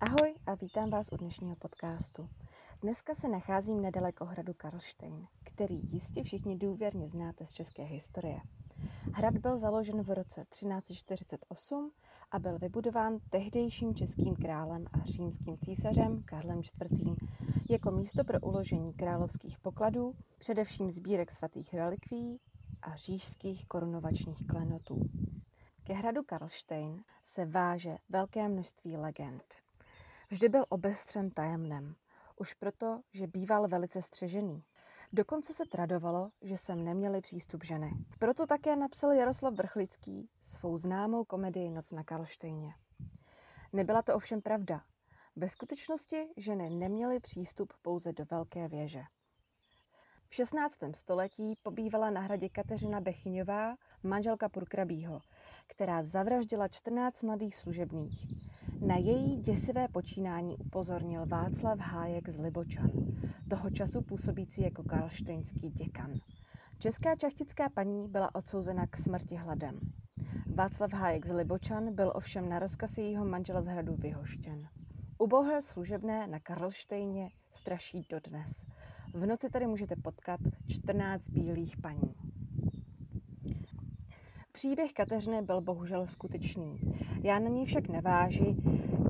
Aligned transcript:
Ahoj 0.00 0.34
a 0.46 0.54
vítám 0.54 0.90
vás 0.90 1.08
u 1.12 1.16
dnešního 1.16 1.56
podcastu. 1.56 2.28
Dneska 2.82 3.14
se 3.14 3.28
nacházím 3.28 3.82
nedaleko 3.82 4.24
hradu 4.24 4.54
Karlštejn, 4.56 5.26
který 5.42 5.80
jistě 5.92 6.22
všichni 6.22 6.56
důvěrně 6.56 7.08
znáte 7.08 7.46
z 7.46 7.52
české 7.52 7.82
historie. 7.82 8.40
Hrad 9.14 9.36
byl 9.36 9.58
založen 9.58 10.02
v 10.02 10.10
roce 10.10 10.44
1348 10.50 11.92
a 12.30 12.38
byl 12.38 12.58
vybudován 12.58 13.18
tehdejším 13.30 13.94
českým 13.94 14.36
králem 14.36 14.86
a 14.92 15.04
římským 15.04 15.58
císařem 15.58 16.22
Karlem 16.22 16.60
IV. 16.60 17.16
jako 17.70 17.90
místo 17.90 18.24
pro 18.24 18.40
uložení 18.40 18.92
královských 18.92 19.58
pokladů, 19.58 20.14
především 20.38 20.90
sbírek 20.90 21.32
svatých 21.32 21.74
relikví 21.74 22.40
a 22.82 22.94
řížských 22.94 23.66
korunovačních 23.66 24.46
klenotů. 24.46 25.10
Ke 25.84 25.92
hradu 25.94 26.22
Karlštejn 26.22 27.02
se 27.22 27.46
váže 27.46 27.96
velké 28.08 28.48
množství 28.48 28.96
legend. 28.96 29.42
Vždy 30.30 30.48
byl 30.48 30.64
obestřen 30.68 31.30
tajemnem, 31.30 31.94
už 32.36 32.54
proto, 32.54 33.00
že 33.12 33.26
býval 33.26 33.68
velice 33.68 34.02
střežený. 34.02 34.64
Dokonce 35.12 35.54
se 35.54 35.64
tradovalo, 35.64 36.30
že 36.42 36.58
sem 36.58 36.84
neměli 36.84 37.20
přístup 37.20 37.64
ženy. 37.64 37.92
Proto 38.18 38.46
také 38.46 38.76
napsal 38.76 39.12
Jaroslav 39.12 39.54
Vrchlický 39.54 40.28
svou 40.40 40.78
známou 40.78 41.24
komedii 41.24 41.70
Noc 41.70 41.92
na 41.92 42.04
Karlštejně. 42.04 42.74
Nebyla 43.72 44.02
to 44.02 44.14
ovšem 44.14 44.42
pravda. 44.42 44.82
Ve 45.36 45.48
skutečnosti 45.48 46.28
ženy 46.36 46.70
neměly 46.70 47.20
přístup 47.20 47.72
pouze 47.82 48.12
do 48.12 48.24
Velké 48.30 48.68
věže. 48.68 49.02
V 50.28 50.34
16. 50.34 50.74
století 50.94 51.56
pobývala 51.62 52.10
na 52.10 52.20
hradě 52.20 52.48
Kateřina 52.48 53.00
Bechyňová, 53.00 53.76
manželka 54.02 54.48
Purkrabího, 54.48 55.20
která 55.66 56.02
zavraždila 56.02 56.68
14 56.68 57.22
mladých 57.22 57.56
služebných. 57.56 58.40
Na 58.86 58.96
její 58.96 59.40
děsivé 59.40 59.88
počínání 59.88 60.56
upozornil 60.56 61.26
Václav 61.26 61.78
Hájek 61.78 62.28
z 62.28 62.38
Libočan, 62.38 62.90
toho 63.50 63.70
času 63.70 64.02
působící 64.02 64.62
jako 64.62 64.82
karlštejnský 64.82 65.70
děkan. 65.70 66.14
Česká 66.78 67.16
čachtická 67.16 67.68
paní 67.68 68.08
byla 68.08 68.34
odsouzena 68.34 68.86
k 68.86 68.96
smrti 68.96 69.36
hladem. 69.36 69.80
Václav 70.54 70.92
Hájek 70.92 71.26
z 71.26 71.32
Libočan 71.32 71.94
byl 71.94 72.12
ovšem 72.14 72.48
na 72.48 72.58
rozkaz 72.58 72.98
jejího 72.98 73.24
manžela 73.24 73.62
z 73.62 73.66
hradu 73.66 73.96
vyhoštěn. 73.96 74.68
Ubohé 75.18 75.62
služebné 75.62 76.26
na 76.26 76.40
Karlštejně 76.40 77.28
straší 77.52 78.06
dodnes. 78.10 78.64
V 79.14 79.26
noci 79.26 79.50
tady 79.50 79.66
můžete 79.66 79.96
potkat 79.96 80.40
14 80.68 81.28
bílých 81.28 81.76
paní. 81.76 82.19
Příběh 84.60 84.92
Kateřiny 84.92 85.42
byl 85.42 85.60
bohužel 85.60 86.06
skutečný. 86.06 86.80
Já 87.22 87.38
na 87.38 87.48
něj 87.48 87.66
však 87.66 87.88
neváži 87.88 88.56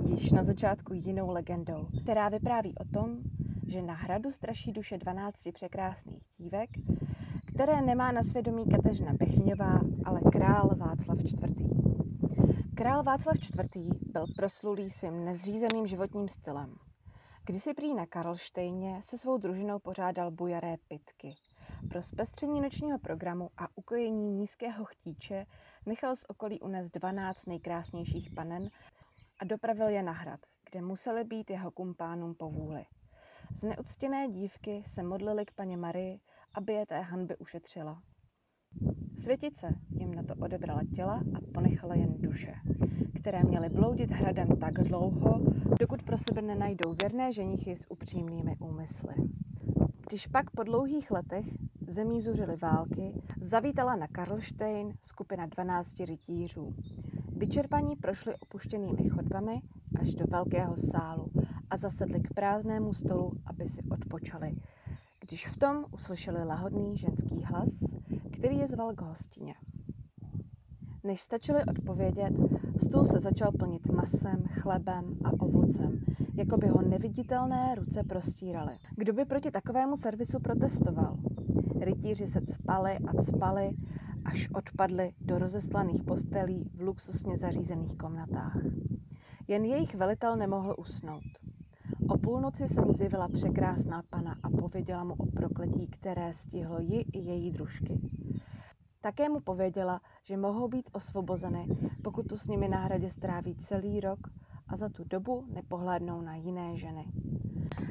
již 0.07 0.33
na 0.33 0.45
začátku 0.45 0.93
jinou 0.95 1.31
legendou, 1.31 1.89
která 2.03 2.29
vypráví 2.29 2.75
o 2.79 2.85
tom, 2.85 3.19
že 3.67 3.83
na 3.83 3.95
hradu 3.95 4.33
straší 4.33 4.73
duše 4.73 4.99
12 4.99 5.49
překrásných 5.53 6.23
dívek, 6.39 6.71
které 7.53 7.83
nemá 7.83 8.13
na 8.13 8.23
svědomí 8.23 8.65
Kateřina 8.71 9.13
Bechňová, 9.13 9.81
ale 10.05 10.21
král 10.33 10.71
Václav 10.77 11.19
IV. 11.19 11.41
Král 12.75 13.03
Václav 13.03 13.37
IV. 13.37 13.87
byl 14.13 14.25
proslulý 14.37 14.91
svým 14.91 15.25
nezřízeným 15.25 15.87
životním 15.87 16.29
stylem. 16.29 16.75
Kdysi 17.47 17.75
prý 17.75 17.95
na 17.95 18.07
Karlštejně 18.07 18.99
se 19.03 19.19
svou 19.19 19.39
družinou 19.39 19.79
pořádal 19.79 20.31
bujaré 20.31 20.77
pitky– 20.89 21.35
pro 21.89 22.03
zpestření 22.03 22.61
nočního 22.61 22.99
programu 22.99 23.51
a 23.57 23.69
ukojení 23.75 24.31
nízkého 24.31 24.85
chtíče 24.85 25.47
nechal 25.87 26.17
z 26.17 26.25
okolí 26.29 26.61
unést 26.61 26.91
12 26.91 27.47
nejkrásnějších 27.47 28.31
panen 28.31 28.71
a 29.41 29.45
dopravil 29.45 29.89
je 29.89 30.03
na 30.03 30.13
hrad, 30.13 30.41
kde 30.71 30.83
museli 30.83 31.25
být 31.25 31.51
jeho 31.51 31.71
kumpánům 31.71 32.35
po 32.35 32.51
vůli. 32.51 32.85
Zneuctěné 33.55 34.29
dívky 34.29 34.83
se 34.87 35.03
modlily 35.03 35.47
k 35.47 35.55
paně 35.55 35.77
Marii, 35.77 36.21
aby 36.55 36.73
je 36.73 36.87
té 36.87 37.01
hanby 37.01 37.37
ušetřila. 37.37 38.03
Světice 39.19 39.75
jim 39.91 40.15
na 40.15 40.23
to 40.23 40.35
odebrala 40.35 40.81
těla 40.95 41.23
a 41.35 41.53
ponechala 41.55 41.95
jen 41.95 42.15
duše, 42.19 42.55
které 43.21 43.43
měly 43.43 43.69
bloudit 43.69 44.11
hradem 44.11 44.49
tak 44.61 44.75
dlouho, 44.75 45.41
dokud 45.81 46.03
pro 46.03 46.19
sebe 46.19 46.43
nenajdou 46.43 46.95
věrné 47.01 47.33
ženichy 47.33 47.77
s 47.77 47.91
upřímnými 47.91 48.57
úmysly. 48.61 49.15
Když 50.09 50.27
pak 50.27 50.51
po 50.51 50.63
dlouhých 50.63 51.11
letech 51.11 51.47
zemí 51.91 52.21
zuřily 52.21 52.57
války, 52.57 53.13
zavítala 53.41 53.97
na 53.97 54.07
Karlštejn 54.07 54.95
skupina 55.01 55.47
12 55.47 56.01
rytířů. 56.01 56.75
Vyčerpaní 57.37 57.97
prošli 57.97 58.35
opuštěnými 58.41 59.09
chodbami 59.09 59.61
až 60.01 60.15
do 60.15 60.25
velkého 60.29 60.77
sálu 60.77 61.27
a 61.71 61.77
zasedli 61.77 62.21
k 62.21 62.35
prázdnému 62.35 62.95
stolu, 62.95 63.33
aby 63.47 63.69
si 63.69 63.83
odpočali. 63.83 64.55
Když 65.21 65.47
v 65.47 65.57
tom 65.57 65.85
uslyšeli 65.93 66.45
lahodný 66.45 66.97
ženský 66.97 67.43
hlas, 67.43 67.85
který 68.33 68.59
je 68.59 68.67
zval 68.67 68.95
k 68.95 69.01
hostině. 69.01 69.55
Než 71.05 71.21
stačili 71.21 71.65
odpovědět, 71.65 72.33
stůl 72.83 73.05
se 73.05 73.21
začal 73.21 73.53
plnit 73.53 73.87
masem, 73.87 74.43
chlebem 74.43 75.17
a 75.25 75.33
ovocem, 75.33 76.01
jako 76.35 76.57
by 76.57 76.67
ho 76.67 76.83
neviditelné 76.83 77.75
ruce 77.75 78.03
prostíraly. 78.03 78.79
Kdo 78.97 79.13
by 79.13 79.25
proti 79.25 79.51
takovému 79.51 79.97
servisu 79.97 80.41
protestoval? 80.41 81.19
Rytíři 81.81 82.27
se 82.27 82.41
cpali 82.41 82.99
a 82.99 83.23
cpali, 83.23 83.71
až 84.25 84.49
odpadli 84.55 85.13
do 85.21 85.39
rozeslaných 85.39 86.03
postelí 86.03 86.71
v 86.75 86.81
luxusně 86.81 87.37
zařízených 87.37 87.97
komnatách. 87.97 88.57
Jen 89.49 89.65
jejich 89.65 89.95
velitel 89.95 90.37
nemohl 90.37 90.75
usnout. 90.79 91.23
O 92.09 92.19
půlnoci 92.19 92.69
se 92.69 92.81
mu 92.81 92.93
zjevila 92.93 93.29
překrásná 93.29 94.03
pana 94.11 94.37
a 94.43 94.51
pověděla 94.51 95.05
mu 95.05 95.15
o 95.15 95.27
prokletí, 95.27 95.87
které 95.87 96.33
stihlo 96.33 96.81
ji 96.81 97.01
i 97.13 97.19
její 97.19 97.51
družky. 97.51 97.99
Také 99.01 99.29
mu 99.29 99.41
pověděla, 99.41 100.01
že 100.25 100.37
mohou 100.37 100.69
být 100.69 100.91
osvobozeny, 100.93 101.67
pokud 102.03 102.27
tu 102.27 102.37
s 102.37 102.47
nimi 102.47 102.69
na 102.69 102.79
hradě 102.79 103.11
stráví 103.11 103.55
celý 103.55 104.01
rok 104.01 104.19
a 104.69 104.77
za 104.77 104.89
tu 104.89 105.05
dobu 105.05 105.45
nepohlédnou 105.55 106.21
na 106.21 106.37
jiné 106.37 106.77
ženy. 106.77 107.05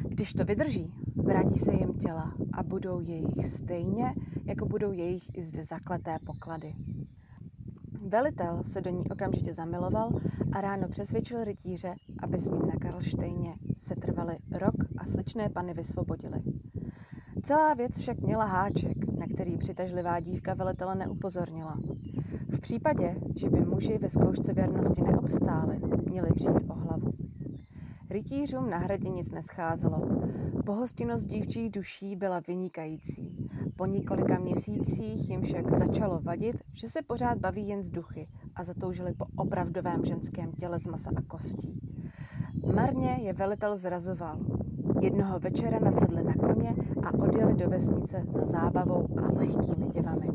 Když 0.07 0.33
to 0.33 0.45
vydrží, 0.45 0.93
vrátí 1.29 1.59
se 1.59 1.73
jim 1.73 1.93
těla 1.93 2.33
a 2.53 2.63
budou 2.63 2.99
jejich 2.99 3.45
stejně, 3.45 4.13
jako 4.45 4.65
budou 4.65 4.91
jejich 4.91 5.37
i 5.37 5.43
zde 5.43 5.63
zakleté 5.63 6.17
poklady. 6.25 6.75
Velitel 8.07 8.63
se 8.63 8.81
do 8.81 8.89
ní 8.89 9.03
okamžitě 9.11 9.53
zamiloval 9.53 10.09
a 10.51 10.61
ráno 10.61 10.87
přesvědčil 10.87 11.43
rytíře, 11.43 11.95
aby 12.23 12.39
s 12.39 12.49
ním 12.49 12.61
na 12.61 12.73
Karlštejně 12.81 13.55
se 13.77 13.95
trvali 13.95 14.37
rok 14.51 14.75
a 14.97 15.05
sličné 15.05 15.49
pany 15.49 15.73
vysvobodili. 15.73 16.41
Celá 17.43 17.73
věc 17.73 17.97
však 17.97 18.19
měla 18.19 18.45
háček, 18.45 18.97
na 19.19 19.25
který 19.33 19.57
přitažlivá 19.57 20.19
dívka 20.19 20.53
velitele 20.53 20.95
neupozornila. 20.95 21.77
V 22.49 22.59
případě, 22.59 23.15
že 23.35 23.49
by 23.49 23.59
muži 23.59 23.97
ve 23.97 24.09
zkoušce 24.09 24.53
věrnosti 24.53 25.01
neobstáli, 25.01 25.79
měli 26.09 26.29
přijít 26.35 26.69
o 26.69 26.73
hlavu. 26.73 27.11
Rytířům 28.09 28.69
na 28.69 28.77
hradě 28.77 29.09
nic 29.09 29.31
nescházelo. 29.31 30.01
Pohostinnost 30.69 31.25
dívčích 31.25 31.71
duší 31.71 32.15
byla 32.15 32.39
vynikající. 32.47 33.49
Po 33.75 33.85
několika 33.85 34.39
měsících 34.39 35.29
jim 35.29 35.41
však 35.41 35.71
začalo 35.71 36.19
vadit, 36.19 36.55
že 36.73 36.89
se 36.89 37.01
pořád 37.01 37.37
baví 37.37 37.67
jen 37.67 37.83
z 37.83 37.89
duchy 37.89 38.27
a 38.55 38.63
zatoužili 38.63 39.13
po 39.13 39.25
opravdovém 39.35 40.05
ženském 40.05 40.51
těle 40.51 40.79
z 40.79 40.87
masa 40.87 41.09
a 41.15 41.21
kostí. 41.21 41.79
Marně 42.73 43.17
je 43.21 43.33
velitel 43.33 43.77
zrazoval. 43.77 44.39
Jednoho 45.01 45.39
večera 45.39 45.79
nasedli 45.79 46.23
na 46.23 46.33
koně 46.33 46.75
a 47.03 47.13
odjeli 47.13 47.53
do 47.53 47.69
vesnice 47.69 48.23
za 48.33 48.45
zábavou 48.45 49.07
a 49.19 49.31
lehkými 49.31 49.89
děvami. 49.93 50.27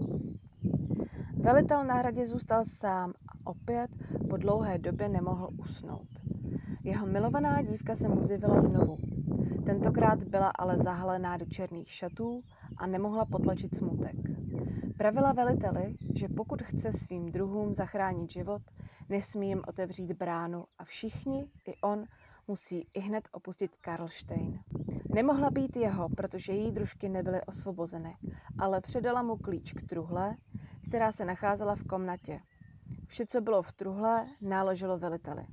Velitel 1.37 1.85
na 1.85 1.95
hradě 1.95 2.27
zůstal 2.27 2.65
sám 2.65 3.11
a 3.29 3.51
opět 3.51 3.91
po 4.31 4.37
dlouhé 4.37 4.79
době 4.79 5.09
nemohl 5.09 5.49
usnout. 5.59 6.09
Jeho 6.85 7.07
milovaná 7.07 7.63
dívka 7.63 7.95
se 7.95 8.09
mu 8.09 8.23
zjevila 8.23 8.61
znovu. 8.61 9.14
Tentokrát 9.67 10.25
byla 10.25 10.51
ale 10.59 10.79
zahalená 10.79 11.37
do 11.37 11.47
černých 11.47 11.91
šatů 11.91 12.43
a 12.77 12.87
nemohla 12.87 13.25
potlačit 13.25 13.77
smutek. 13.77 14.17
Pravila 14.99 15.33
veliteli, 15.33 15.97
že 16.15 16.29
pokud 16.29 16.63
chce 16.63 16.93
svým 16.93 17.33
druhům 17.33 17.75
zachránit 17.75 18.31
život, 18.31 18.63
nesmí 19.09 19.49
jim 19.49 19.63
otevřít 19.69 20.13
bránu 20.13 20.65
a 20.79 20.85
všichni, 20.85 21.47
i 21.67 21.81
on, 21.81 22.05
musí 22.49 22.83
i 22.95 23.01
hned 23.01 23.29
opustit 23.33 23.77
Karlštejn. 23.81 24.61
Nemohla 25.15 25.51
být 25.51 25.77
jeho, 25.77 26.09
protože 26.09 26.53
její 26.53 26.73
družky 26.73 27.09
nebyly 27.09 27.41
osvobozeny, 27.43 28.17
ale 28.59 28.81
předala 28.81 29.23
mu 29.23 29.37
klíč 29.37 29.73
k 29.73 29.89
truhle, 29.89 30.37
která 30.89 31.13
se 31.13 31.25
nacházela 31.25 31.75
v 31.75 31.85
komnatě. 31.85 32.41
Vše, 33.07 33.27
co 33.27 33.41
bylo 33.41 33.63
v 33.63 33.73
truhle, 33.73 34.27
náleželo 34.41 34.99
veliteli. 34.99 35.47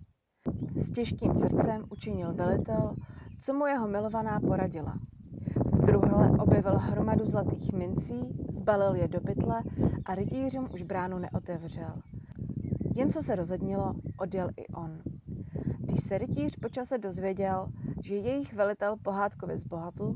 S 0.76 0.92
těžkým 0.92 1.36
srdcem 1.36 1.86
učinil 1.90 2.34
velitel, 2.34 2.96
co 3.42 3.54
mu 3.54 3.66
jeho 3.66 3.88
milovaná 3.88 4.40
poradila. 4.40 4.94
V 5.74 5.86
truhle 5.86 6.32
objevil 6.32 6.78
hromadu 6.78 7.26
zlatých 7.26 7.74
mincí, 7.74 8.22
zbalil 8.50 8.96
je 8.96 9.08
do 9.08 9.22
pytle 9.22 9.64
a 10.06 10.16
rytířům 10.16 10.68
už 10.74 10.84
bránu 10.84 11.20
neotevřel. 11.20 11.94
Jen 12.96 13.12
co 13.12 13.22
se 13.22 13.36
rozednilo, 13.36 13.94
odjel 14.18 14.50
i 14.58 14.68
on. 14.68 14.98
Když 15.80 16.04
se 16.04 16.18
rytíř 16.18 16.56
počase 16.56 16.98
dozvěděl, 16.98 17.68
že 18.04 18.16
jejich 18.16 18.54
velitel 18.54 18.96
pohádkově 19.04 19.58
zbohatl, 19.58 20.16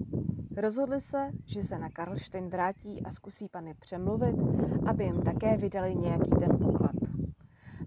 rozhodli 0.58 1.02
se, 1.02 1.32
že 1.46 1.64
se 1.64 1.78
na 1.80 1.90
Karlštejn 1.90 2.50
vrátí 2.50 3.02
a 3.04 3.12
zkusí 3.12 3.48
pany 3.48 3.74
přemluvit, 3.80 4.36
aby 4.86 5.04
jim 5.04 5.22
také 5.22 5.58
vydali 5.58 5.96
nějaký 5.96 6.30
ten 6.30 6.58
poklad. 6.58 6.96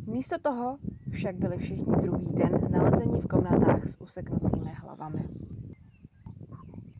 Místo 0.06 0.38
toho 0.38 0.78
však 1.10 1.36
byli 1.36 1.58
všichni 1.58 1.96
druhý 2.02 2.26
den 2.34 2.58
nalezení 2.70 3.20
v 3.20 3.26
komnatách 3.26 3.88
s 3.88 4.00
useknutými 4.00 4.72
hlavami. 4.72 5.24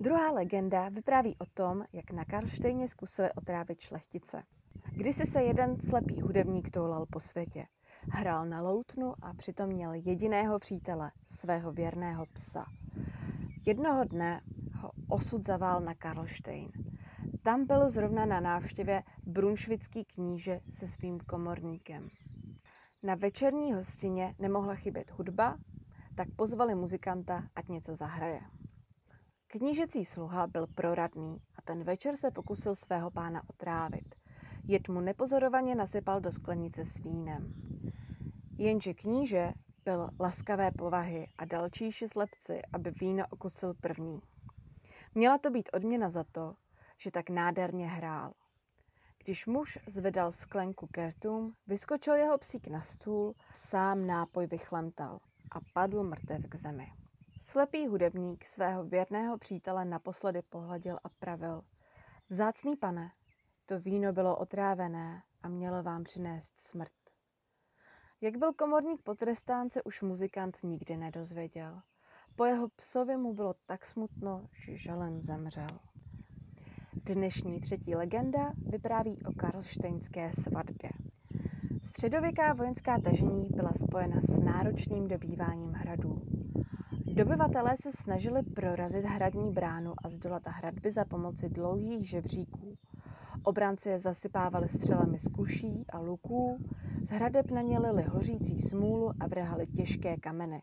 Druhá 0.00 0.31
legenda 0.31 0.88
vypráví 0.88 1.37
o 1.38 1.46
tom, 1.55 1.84
jak 1.93 2.10
na 2.10 2.25
Karlštejně 2.25 2.88
zkusili 2.88 3.32
otrávit 3.32 3.81
šlechtice. 3.81 4.43
Kdysi 4.93 5.26
se 5.26 5.43
jeden 5.43 5.81
slepý 5.81 6.20
hudebník 6.20 6.70
toulal 6.70 7.06
po 7.06 7.20
světě. 7.20 7.66
Hrál 8.10 8.46
na 8.46 8.60
loutnu 8.60 9.14
a 9.22 9.34
přitom 9.34 9.69
měl 9.69 9.93
jediného 9.93 10.58
přítele, 10.58 11.11
svého 11.26 11.72
věrného 11.72 12.26
psa. 12.32 12.64
Jednoho 13.66 14.04
dne 14.04 14.40
ho 14.75 14.90
osud 15.08 15.46
zavál 15.46 15.81
na 15.81 15.94
Karlštejn. 15.94 16.70
Tam 17.43 17.66
byl 17.66 17.90
zrovna 17.90 18.26
na 18.26 18.40
návštěvě 18.40 19.02
brunšvický 19.26 20.04
kníže 20.04 20.61
se 20.70 20.88
svým 20.88 21.19
komorníkem. 21.20 22.08
Na 23.03 23.15
večerní 23.15 23.73
hostině 23.73 24.35
nemohla 24.39 24.75
chybět 24.75 25.11
hudba, 25.11 25.59
tak 26.15 26.29
pozvali 26.37 26.75
muzikanta, 26.75 27.49
ať 27.56 27.69
něco 27.69 27.97
zahraje. 27.97 28.41
Knížecí 29.47 30.05
sluha 30.05 30.47
byl 30.47 30.67
proradný 30.67 31.41
a 31.56 31.62
ten 31.62 31.85
večer 31.85 32.17
se 32.17 32.31
pokusil 32.31 32.75
svého 32.75 33.11
pána 33.11 33.43
otrávit. 33.49 34.15
Jed 34.65 34.89
mu 34.89 35.00
nepozorovaně 35.00 35.75
nasypal 35.75 36.21
do 36.21 36.33
sklenice 36.33 36.85
s 36.85 36.97
vínem. 36.97 37.55
Jenže 38.56 38.95
kníže 38.95 39.53
byl 39.85 40.11
laskavé 40.21 40.71
povahy 40.71 41.29
a 41.39 41.45
dal 41.45 41.69
číši 41.69 42.09
slepci, 42.09 42.62
aby 42.73 42.91
víno 42.91 43.25
okusil 43.31 43.75
první. 43.75 44.21
Měla 45.15 45.39
to 45.39 45.50
být 45.50 45.71
odměna 45.73 46.09
za 46.09 46.25
to, 46.25 46.55
že 46.97 47.11
tak 47.11 47.31
nádherně 47.31 47.89
hrál. 47.89 48.33
Když 49.28 49.46
muž 49.46 49.78
zvedal 49.86 50.32
sklenku 50.32 50.86
kertum, 50.86 51.54
vyskočil 51.66 52.14
jeho 52.14 52.38
psík 52.38 52.69
na 52.69 52.82
stůl, 52.82 53.34
sám 53.54 54.06
nápoj 54.06 54.46
vychlemtal 54.46 55.20
a 55.50 55.58
padl 55.75 56.02
mrtev 56.02 56.48
k 56.48 56.54
zemi. 56.54 56.86
Slepý 57.40 57.86
hudebník 57.86 58.46
svého 58.46 58.84
věrného 58.84 59.38
přítele 59.38 59.84
naposledy 59.84 60.42
pohladil 60.42 60.98
a 61.04 61.08
pravil. 61.08 61.62
Vzácný 62.28 62.76
pane, 62.76 63.12
to 63.66 63.80
víno 63.80 64.12
bylo 64.12 64.36
otrávené 64.36 65.22
a 65.42 65.48
mělo 65.48 65.82
vám 65.82 66.04
přinést 66.04 66.60
smrt. 66.60 66.92
Jak 68.20 68.36
byl 68.36 68.52
komorník 68.52 69.02
potrestán, 69.02 69.70
se 69.70 69.82
už 69.82 70.02
muzikant 70.02 70.58
nikdy 70.62 70.96
nedozvěděl. 70.96 71.80
Po 72.36 72.44
jeho 72.44 72.69
psovi 72.69 73.16
mu 73.16 73.34
bylo 73.34 73.54
tak 73.66 73.86
smutno, 73.86 74.48
že 74.52 74.76
žalem 74.76 75.20
zemřel. 75.20 75.78
Dnešní 77.14 77.60
třetí 77.60 77.94
legenda 77.94 78.52
vypráví 78.66 79.19
o 79.25 79.32
karlštejnské 79.32 80.31
svatbě. 80.32 80.90
Středověká 81.82 82.52
vojenská 82.52 83.00
tažení 83.00 83.49
byla 83.50 83.72
spojena 83.72 84.20
s 84.20 84.40
náročným 84.43 85.08
dobýváním 85.08 85.72
hradů. 85.72 86.22
Dobyvatelé 87.05 87.76
se 87.76 87.93
snažili 87.93 88.43
prorazit 88.43 89.05
hradní 89.05 89.52
bránu 89.52 89.94
a 90.05 90.08
zdolat 90.08 90.43
hradby 90.46 90.90
za 90.90 91.05
pomoci 91.05 91.49
dlouhých 91.49 92.08
žebříků. 92.08 92.75
Obránci 93.43 93.88
je 93.88 93.99
zasypávali 93.99 94.69
střelami 94.69 95.19
z 95.19 95.28
kuší 95.28 95.84
a 95.93 95.99
luků, 95.99 96.58
z 97.02 97.11
hradeb 97.11 97.50
na 97.50 97.62
ně 97.62 97.78
lili 97.78 98.02
hořící 98.02 98.61
smůlu 98.61 99.12
a 99.20 99.26
vrhali 99.26 99.66
těžké 99.66 100.16
kameny. 100.16 100.62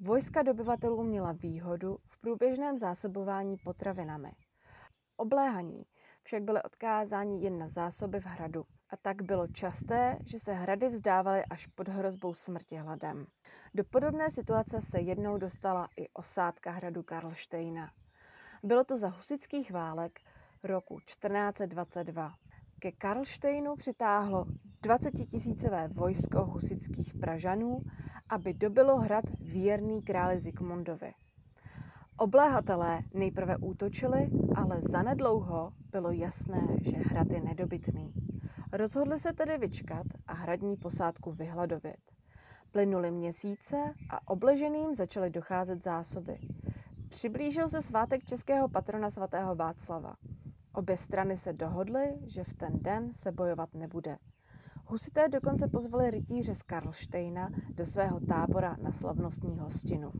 Vojska 0.00 0.42
dobyvatelů 0.42 1.02
měla 1.02 1.32
výhodu 1.32 1.98
v 2.08 2.20
průběžném 2.20 2.78
zásobování 2.78 3.56
potravinami. 3.64 4.30
Obléhaní 5.16 5.86
však 6.22 6.42
byly 6.42 6.62
odkázáni 6.62 7.44
jen 7.44 7.58
na 7.58 7.68
zásoby 7.68 8.20
v 8.20 8.26
hradu 8.26 8.64
a 8.90 8.96
tak 8.96 9.22
bylo 9.22 9.46
časté, 9.46 10.18
že 10.24 10.38
se 10.38 10.52
hrady 10.52 10.88
vzdávaly 10.88 11.44
až 11.50 11.66
pod 11.66 11.88
hrozbou 11.88 12.34
smrti 12.34 12.76
hladem. 12.76 13.26
Do 13.74 13.84
podobné 13.84 14.30
situace 14.30 14.80
se 14.80 15.00
jednou 15.00 15.38
dostala 15.38 15.88
i 15.96 16.08
osádka 16.08 16.70
hradu 16.70 17.02
Karlštejna. 17.02 17.92
Bylo 18.62 18.84
to 18.84 18.98
za 18.98 19.08
husických 19.08 19.70
válek 19.70 20.20
roku 20.62 21.00
1422. 21.00 22.34
Ke 22.78 22.92
Karlštejnu 22.92 23.76
přitáhlo 23.76 24.46
20 24.82 25.10
tisícové 25.10 25.88
vojsko 25.88 26.44
husických 26.44 27.14
Pražanů, 27.14 27.80
aby 28.28 28.54
dobilo 28.54 28.96
hrad 28.96 29.24
věrný 29.40 30.02
králi 30.02 30.38
Zikmundovi. 30.38 31.14
Obléhatelé 32.18 33.02
nejprve 33.14 33.56
útočili, 33.56 34.30
ale 34.54 34.80
zanedlouho 34.80 35.72
bylo 35.90 36.10
jasné, 36.10 36.66
že 36.80 36.96
hrad 36.96 37.30
je 37.30 37.40
nedobytný. 37.40 38.12
Rozhodli 38.72 39.18
se 39.18 39.32
tedy 39.32 39.58
vyčkat 39.58 40.06
a 40.26 40.32
hradní 40.34 40.76
posádku 40.76 41.32
vyhladovět. 41.32 42.00
Plynuly 42.72 43.10
měsíce 43.10 43.76
a 44.10 44.28
obleženým 44.28 44.94
začaly 44.94 45.30
docházet 45.30 45.84
zásoby. 45.84 46.38
Přiblížil 47.08 47.68
se 47.68 47.82
svátek 47.82 48.24
českého 48.24 48.68
patrona 48.68 49.10
svatého 49.10 49.54
Václava. 49.54 50.14
Obě 50.72 50.96
strany 50.96 51.36
se 51.36 51.52
dohodly, 51.52 52.18
že 52.26 52.44
v 52.44 52.54
ten 52.54 52.72
den 52.82 53.14
se 53.14 53.32
bojovat 53.32 53.74
nebude. 53.74 54.18
Husité 54.86 55.28
dokonce 55.28 55.68
pozvali 55.68 56.10
rytíře 56.10 56.54
z 56.54 56.62
Karlštejna 56.62 57.48
do 57.74 57.86
svého 57.86 58.20
tábora 58.20 58.76
na 58.82 58.92
slavnostní 58.92 59.58
hostinu. 59.58 60.12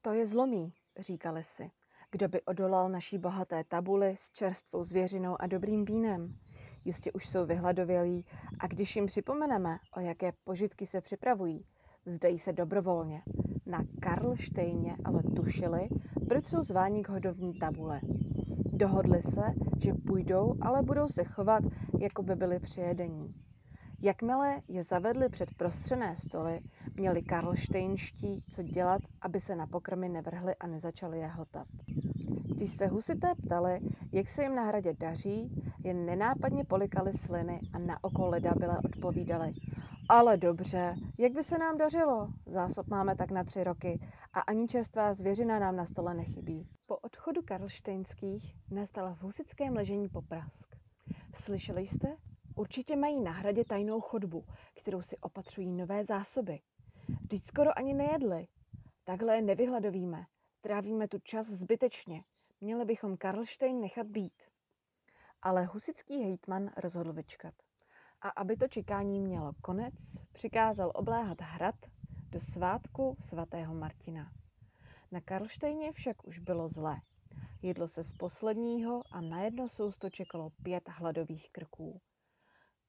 To 0.00 0.12
je 0.12 0.26
zlomí, 0.26 0.72
říkali 0.98 1.42
si. 1.44 1.70
Kdo 2.10 2.28
by 2.28 2.42
odolal 2.42 2.88
naší 2.88 3.18
bohaté 3.18 3.64
tabuli 3.64 4.14
s 4.16 4.30
čerstvou 4.30 4.84
zvěřinou 4.84 5.42
a 5.42 5.46
dobrým 5.46 5.84
vínem? 5.84 6.38
Jistě 6.84 7.12
už 7.12 7.28
jsou 7.28 7.46
vyhladovělí 7.46 8.24
a 8.58 8.66
když 8.66 8.96
jim 8.96 9.06
připomeneme, 9.06 9.78
o 9.96 10.00
jaké 10.00 10.32
požitky 10.44 10.86
se 10.86 11.00
připravují, 11.00 11.66
zdají 12.06 12.38
se 12.38 12.52
dobrovolně. 12.52 13.22
Na 13.66 13.84
Karlštejně 14.00 14.96
ale 15.04 15.22
tušili, 15.22 15.88
proč 16.28 16.46
jsou 16.46 16.62
zváni 16.62 17.02
k 17.02 17.08
hodovní 17.08 17.58
tabule. 17.58 18.00
Dohodli 18.72 19.22
se, 19.22 19.42
že 19.78 19.94
půjdou, 20.06 20.54
ale 20.60 20.82
budou 20.82 21.08
se 21.08 21.24
chovat, 21.24 21.64
jako 22.00 22.22
by 22.22 22.36
byli 22.36 22.60
přijedení. 22.60 23.34
Jakmile 24.04 24.62
je 24.68 24.84
zavedli 24.84 25.28
před 25.28 25.54
prostřené 25.54 26.16
stoly, 26.16 26.60
měli 26.94 27.22
karlštejnští 27.22 28.44
co 28.50 28.62
dělat, 28.62 29.02
aby 29.20 29.40
se 29.40 29.56
na 29.56 29.66
pokrmy 29.66 30.08
nevrhli 30.08 30.54
a 30.54 30.66
nezačali 30.66 31.18
je 31.18 31.26
hltat. 31.26 31.66
Když 32.56 32.70
se 32.70 32.86
husité 32.86 33.34
ptali, 33.34 33.80
jak 34.12 34.28
se 34.28 34.42
jim 34.42 34.54
na 34.54 34.62
hradě 34.64 34.94
daří, 34.98 35.62
jen 35.84 36.06
nenápadně 36.06 36.64
polikali 36.64 37.12
sliny 37.12 37.60
a 37.72 37.78
na 37.78 38.04
oko 38.04 38.26
leda 38.26 38.52
byla 38.56 38.78
odpovídali. 38.84 39.52
Ale 40.08 40.36
dobře, 40.36 40.94
jak 41.18 41.32
by 41.32 41.44
se 41.44 41.58
nám 41.58 41.78
dařilo? 41.78 42.28
Zásob 42.46 42.86
máme 42.86 43.16
tak 43.16 43.30
na 43.30 43.44
tři 43.44 43.64
roky 43.64 44.00
a 44.32 44.40
ani 44.40 44.68
čerstvá 44.68 45.14
zvěřina 45.14 45.58
nám 45.58 45.76
na 45.76 45.86
stole 45.86 46.14
nechybí. 46.14 46.68
Po 46.86 46.96
odchodu 46.96 47.42
karlštejnských 47.44 48.56
nastal 48.70 49.14
v 49.14 49.22
husickém 49.22 49.74
ležení 49.74 50.08
poprask. 50.08 50.76
Slyšeli 51.34 51.82
jste? 51.82 52.16
Určitě 52.62 52.96
mají 52.96 53.20
na 53.20 53.32
hradě 53.32 53.64
tajnou 53.64 54.00
chodbu, 54.00 54.44
kterou 54.74 55.02
si 55.02 55.18
opatřují 55.18 55.70
nové 55.70 56.04
zásoby. 56.04 56.60
Vždyť 57.20 57.46
skoro 57.46 57.78
ani 57.78 57.94
nejedli. 57.94 58.46
Takhle 59.04 59.36
je 59.36 59.42
nevyhladovíme. 59.42 60.26
Trávíme 60.60 61.08
tu 61.08 61.18
čas 61.18 61.46
zbytečně. 61.46 62.24
Měli 62.60 62.84
bychom 62.84 63.16
Karlštejn 63.16 63.80
nechat 63.80 64.06
být. 64.06 64.42
Ale 65.42 65.64
husický 65.64 66.22
hejtman 66.22 66.70
rozhodl 66.76 67.12
vyčkat. 67.12 67.54
A 68.20 68.28
aby 68.28 68.56
to 68.56 68.68
čekání 68.68 69.20
mělo 69.20 69.52
konec, 69.62 69.94
přikázal 70.32 70.92
obléhat 70.94 71.40
hrad 71.40 71.76
do 72.30 72.40
svátku 72.40 73.16
svatého 73.20 73.74
Martina. 73.74 74.32
Na 75.12 75.20
Karlštejně 75.20 75.92
však 75.92 76.26
už 76.26 76.38
bylo 76.38 76.68
zlé. 76.68 76.96
Jedlo 77.62 77.88
se 77.88 78.04
z 78.04 78.12
posledního 78.12 79.02
a 79.10 79.20
na 79.20 79.42
jedno 79.42 79.68
sousto 79.68 80.10
čekalo 80.10 80.50
pět 80.62 80.88
hladových 80.88 81.50
krků. 81.52 82.00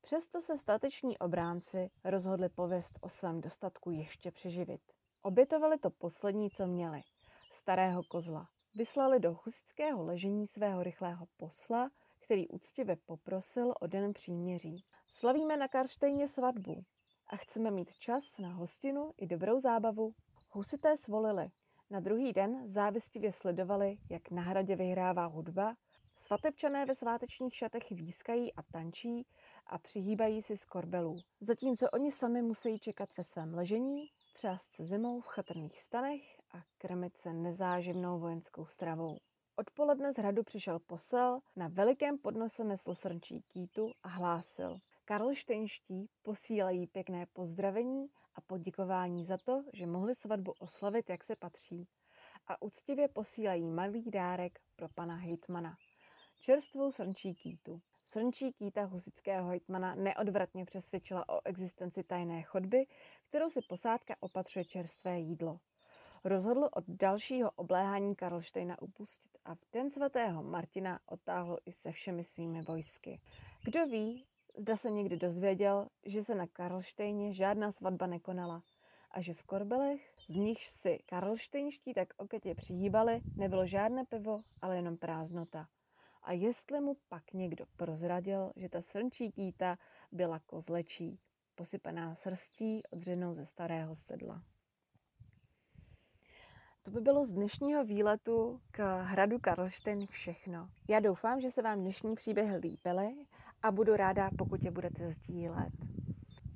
Přesto 0.06 0.42
se 0.42 0.58
stateční 0.58 1.18
obránci 1.18 1.90
rozhodli 2.04 2.50
pověst 2.50 3.00
o 3.02 3.10
svém 3.10 3.42
dostatku 3.42 3.92
ještě 3.92 4.32
přeživit. 4.32 4.82
Obětovali 5.22 5.78
to 5.78 5.90
poslední, 5.90 6.50
co 6.50 6.68
měli, 6.68 7.02
starého 7.52 8.04
kozla. 8.04 8.48
Vyslali 8.76 9.20
do 9.20 9.34
husického 9.46 10.04
ležení 10.04 10.48
svého 10.48 10.84
rychlého 10.84 11.26
posla, 11.38 11.90
který 12.20 12.48
úctivě 12.48 12.98
poprosil 13.06 13.74
o 13.80 13.88
den 13.88 14.14
příměří. 14.14 14.84
Slavíme 15.08 15.58
na 15.58 15.68
Karštejně 15.68 16.28
svatbu 16.28 16.84
a 17.28 17.36
chceme 17.36 17.72
mít 17.72 17.98
čas 17.98 18.38
na 18.38 18.54
hostinu 18.54 19.14
i 19.18 19.28
dobrou 19.28 19.60
zábavu. 19.60 20.14
Husité 20.52 20.98
svolili. 20.98 21.48
Na 21.90 22.00
druhý 22.00 22.34
den 22.34 22.68
závistivě 22.68 23.32
sledovali, 23.32 23.98
jak 24.10 24.32
na 24.32 24.42
hradě 24.42 24.76
vyhrává 24.76 25.26
hudba, 25.26 25.76
svatebčané 26.16 26.86
ve 26.86 26.96
svátečních 26.96 27.56
šatech 27.56 27.92
výskají 27.92 28.54
a 28.54 28.64
tančí, 28.64 29.28
a 29.74 29.78
přihýbají 29.78 30.42
si 30.42 30.58
z 30.58 30.66
korbelů. 30.66 31.20
Zatímco 31.42 31.90
oni 31.90 32.12
sami 32.12 32.42
musí 32.42 32.80
čekat 32.80 33.10
ve 33.18 33.24
svém 33.24 33.54
ležení, 33.54 34.08
třást 34.34 34.76
se 34.76 34.86
zimou 34.86 35.20
v 35.20 35.26
chatrných 35.26 35.82
stanech 35.82 36.22
a 36.52 36.58
krmit 36.78 37.18
se 37.18 37.34
nezáživnou 37.34 38.20
vojenskou 38.20 38.66
stravou. 38.66 39.18
Odpoledne 39.56 40.14
z 40.14 40.16
hradu 40.16 40.44
přišel 40.44 40.80
posel, 40.80 41.40
na 41.56 41.68
velikém 41.68 42.18
podnose 42.18 42.64
nesl 42.64 42.94
srnčí 42.94 43.42
kýtu 43.42 43.92
a 44.04 44.08
hlásil. 44.08 44.80
Karlštejnští 45.06 46.10
posílají 46.22 46.88
pěkné 46.88 47.26
pozdravení 47.34 48.08
a 48.36 48.42
poděkování 48.42 49.26
za 49.26 49.38
to, 49.38 49.64
že 49.74 49.86
mohli 49.86 50.16
svatbu 50.16 50.54
oslavit, 50.60 51.10
jak 51.10 51.24
se 51.24 51.36
patří. 51.36 51.88
A 52.48 52.62
úctivě 52.62 53.08
posílají 53.08 53.68
malý 53.68 54.12
dárek 54.12 54.60
pro 54.76 54.90
pana 54.90 55.16
hejtmana. 55.16 55.78
Čerstvou 56.46 56.92
srnčí 56.92 57.36
kýtu. 57.36 57.82
Srnčí 58.04 58.54
kýta 58.54 58.84
husického 58.84 59.50
hejtmana 59.50 59.96
neodvratně 59.96 60.66
přesvědčila 60.66 61.30
o 61.30 61.40
existenci 61.46 62.04
tajné 62.04 62.44
chodby, 62.44 62.86
kterou 63.30 63.50
si 63.50 63.62
posádka 63.62 64.14
opatřuje 64.22 64.66
čerstvé 64.66 65.20
jídlo 65.20 65.60
rozhodl 66.24 66.70
od 66.74 66.84
dalšího 66.88 67.52
obléhání 67.52 68.16
Karlštejna 68.16 68.82
upustit 68.82 69.32
a 69.46 69.56
v 69.56 69.60
den 69.74 69.92
svatého 69.92 70.44
Martina 70.44 71.00
odtáhl 71.06 71.58
i 71.66 71.72
se 71.72 71.92
všemi 71.92 72.24
svými 72.24 72.62
vojsky. 72.62 73.22
Kdo 73.64 73.86
ví, 73.86 74.26
zda 74.58 74.76
se 74.76 74.92
někdy 74.92 75.18
dozvěděl, 75.18 75.88
že 76.06 76.24
se 76.24 76.36
na 76.36 76.48
Karlštejně 76.48 77.34
žádná 77.34 77.72
svatba 77.72 78.08
nekonala 78.08 78.64
a 79.12 79.22
že 79.22 79.34
v 79.34 79.44
korbelech, 79.44 80.14
z 80.30 80.36
nichž 80.36 80.68
si 80.68 81.00
karlštejnští 81.06 81.94
tak 81.94 82.14
oketě 82.18 82.56
přihýbali, 82.56 83.22
nebylo 83.36 83.66
žádné 83.66 84.06
pivo, 84.06 84.42
ale 84.62 84.76
jenom 84.76 84.98
prázdnota. 84.98 85.68
A 86.24 86.32
jestli 86.32 86.82
mu 86.82 86.98
pak 87.10 87.34
někdo 87.34 87.66
prozradil, 87.78 88.52
že 88.56 88.70
ta 88.70 88.82
srnčí 88.82 89.32
kýta 89.32 89.78
byla 90.12 90.40
kozlečí, 90.40 91.20
posypaná 91.56 92.16
srstí 92.16 92.82
odřenou 92.90 93.34
ze 93.34 93.46
starého 93.46 93.96
sedla. 93.96 94.44
To 96.84 96.92
by 96.92 97.02
bylo 97.02 97.26
z 97.26 97.34
dnešního 97.34 97.86
výletu 97.86 98.62
k 98.72 99.02
hradu 99.04 99.40
Karlštejn 99.40 100.08
všechno. 100.08 100.68
Já 100.90 101.00
doufám, 101.00 101.42
že 101.42 101.52
se 101.52 101.62
vám 101.62 101.80
dnešní 101.80 102.16
příběhy 102.16 102.58
líbily 102.58 103.26
a 103.62 103.72
budu 103.72 103.96
ráda, 103.96 104.30
pokud 104.38 104.64
je 104.64 104.72
budete 104.72 105.10
sdílet. 105.10 105.74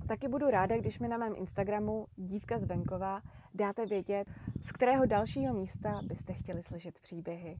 Taky 0.08 0.28
budu 0.28 0.50
ráda, 0.50 0.78
když 0.78 1.00
mi 1.00 1.08
na 1.08 1.18
mém 1.18 1.34
Instagramu 1.36 2.08
dívka 2.16 2.60
z 2.60 2.66
venkova 2.66 3.22
dáte 3.54 3.86
vědět, 3.86 4.28
z 4.64 4.72
kterého 4.72 5.06
dalšího 5.06 5.54
místa 5.54 6.02
byste 6.04 6.34
chtěli 6.34 6.64
slyšet 6.64 7.00
příběhy. 7.00 7.58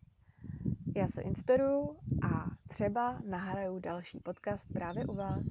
Já 0.98 1.08
se 1.08 1.22
inspiruju 1.22 1.98
a 2.24 2.46
třeba 2.68 3.20
nahraju 3.26 3.80
další 3.80 4.20
podcast 4.20 4.74
právě 4.74 5.06
u 5.06 5.16
vás. 5.16 5.44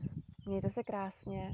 Mějte 0.47 0.71
se 0.71 0.85
krásně. 0.85 1.53